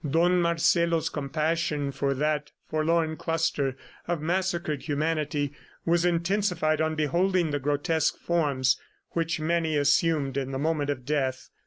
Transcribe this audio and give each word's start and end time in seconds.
Don 0.09 0.41
Marcelo's 0.41 1.09
compassion 1.09 1.91
for 1.91 2.15
that 2.15 2.49
forlorn 2.67 3.17
cluster 3.17 3.77
of 4.07 4.19
massacred 4.19 4.81
humanity 4.81 5.53
was 5.85 6.05
intensified 6.05 6.81
on 6.81 6.95
beholding 6.95 7.51
the 7.51 7.59
grotesque 7.59 8.17
forms 8.17 8.79
which 9.11 9.39
many 9.39 9.77
assumed 9.77 10.37
in 10.37 10.49
the 10.53 10.57
moment 10.57 10.89
of 10.89 11.05
death. 11.05 11.49